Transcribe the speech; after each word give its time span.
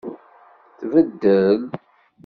Tbeddel. 0.77 1.61